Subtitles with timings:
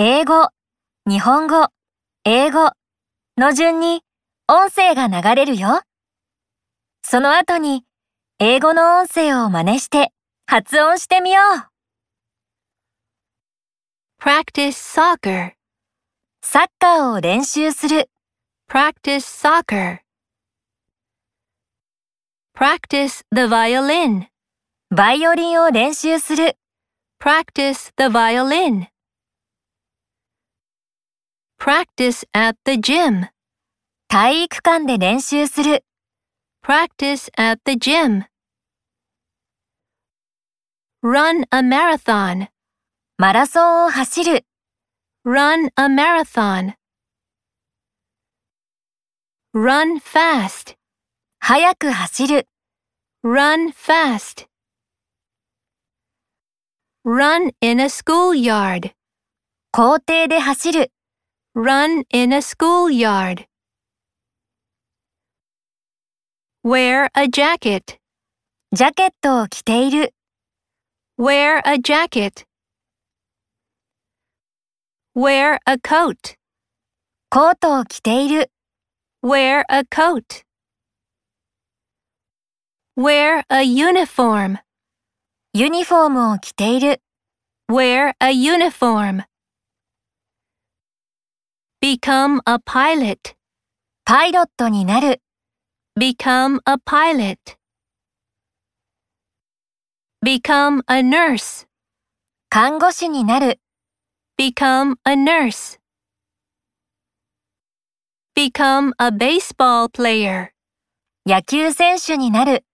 [0.00, 0.50] 英語、
[1.08, 1.66] 日本語、
[2.24, 2.70] 英語
[3.36, 4.02] の順に
[4.46, 5.82] 音声が流れるよ。
[7.02, 7.84] その後に
[8.38, 10.12] 英語の音声を真似して
[10.46, 11.40] 発音してみよ
[14.20, 14.22] う。
[14.22, 15.54] Practice soccer.
[16.42, 18.08] サッカーを練習する。
[18.70, 19.98] Practice soccer.
[22.56, 24.26] Practice the violin.
[24.94, 26.56] バイオリンを練習する。
[27.20, 28.86] Practice the violin.
[31.68, 33.26] Practice at the gym.
[34.08, 35.84] 体育館で練習する。
[36.64, 38.22] Practice at the gym.
[41.02, 42.48] Run a marathon.
[43.18, 44.46] マラソンを走る。
[45.26, 46.72] Run a marathon.
[49.54, 50.74] Run fast.
[51.38, 52.48] 速く走る。
[53.22, 54.46] Run fast.
[57.04, 58.92] Run in a schoolyard.
[59.70, 60.92] 校庭で走る。
[61.57, 63.45] Run in a schoolyard.
[66.63, 67.99] Wear a jacket.
[68.71, 70.15] ジャケットを着ている。
[71.19, 72.45] Wear a jacket.
[75.15, 76.37] Wear a coat.
[77.29, 78.49] コートを着ている。
[79.23, 80.43] Wear a coat.
[82.97, 84.57] Wear a uniform.
[85.53, 87.01] ユニフォームを着ている。
[87.71, 89.23] Wear a uniform.
[91.87, 93.35] Become a pilot.
[94.05, 95.21] パイロットになる。
[95.99, 97.37] Become a pilot.
[100.25, 101.67] Become a nurse.
[102.49, 103.59] 看護師になる。
[104.39, 105.79] Become a nurse.
[108.35, 110.49] Become a baseball player.
[111.25, 112.65] 野球選手になる。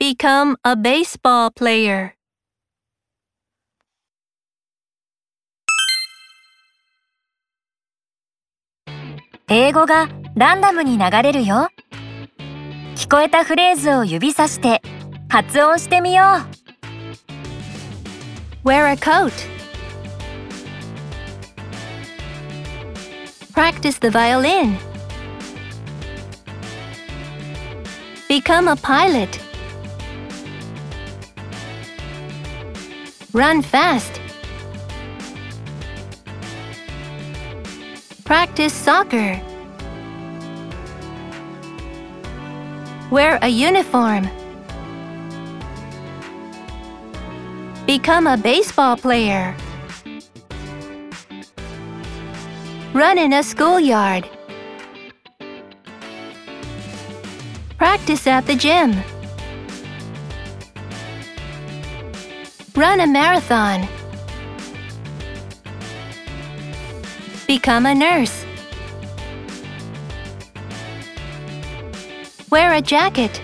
[0.00, 2.12] Become a baseball player.
[9.49, 11.69] 英語がランダムに流れるよ。
[12.95, 14.81] 聞こえたフレーズを指さして
[15.29, 16.23] 発音してみよ
[18.65, 18.67] う。
[18.67, 19.31] Wear a coat.
[23.53, 24.77] Practice the violin.
[28.27, 29.39] Become a pilot.
[33.31, 34.26] Run fast.
[38.27, 39.41] Practice soccer.
[43.09, 44.27] Wear a uniform.
[47.85, 49.55] Become a baseball player.
[52.93, 54.27] Run in a schoolyard.
[57.77, 58.93] Practice at the gym.
[62.75, 63.87] Run a marathon.
[67.46, 68.44] Become a nurse.
[72.50, 73.40] Wear a jacket.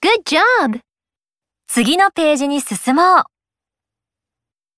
[0.00, 0.80] Good job!
[1.66, 3.31] 次のページに進もう。